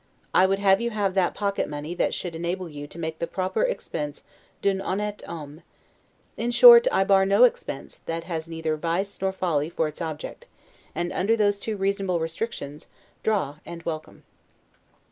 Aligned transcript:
I 0.33 0.47
would 0.47 0.57
have 0.57 0.81
you 0.81 0.89
have 0.89 1.13
that 1.13 1.35
pocket 1.35 1.69
money 1.69 1.93
that 1.93 2.11
should 2.15 2.33
enable 2.33 2.67
you 2.67 2.87
to 2.87 2.97
make 2.97 3.19
the 3.19 3.27
proper 3.27 3.61
expense 3.61 4.23
'd'un 4.63 4.79
honnete 4.79 5.21
homme'. 5.25 5.61
In 6.37 6.49
short, 6.49 6.87
I 6.91 7.03
bar 7.03 7.23
no 7.23 7.43
expense, 7.43 7.99
that 8.07 8.23
has 8.23 8.47
neither 8.47 8.75
vice 8.77 9.21
nor 9.21 9.31
folly 9.31 9.69
for 9.69 9.87
its 9.87 10.01
object; 10.01 10.47
and 10.95 11.13
under 11.13 11.37
those 11.37 11.59
two 11.59 11.77
reasonable 11.77 12.19
restrictions, 12.19 12.87
draw, 13.21 13.59
and 13.63 13.83
welcome. 13.83 14.23